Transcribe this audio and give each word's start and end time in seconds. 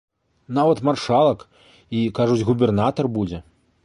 Нават 0.57 0.79
маршалак 0.87 1.39
і, 1.65 1.99
кажуць, 2.21 2.41
губернатар 2.47 3.11
будзе. 3.19 3.43